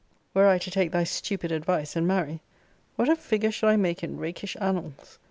[0.33, 2.41] Were I to take thy stupid advice, and marry;
[2.95, 5.19] what a figure should I make in rakish annals!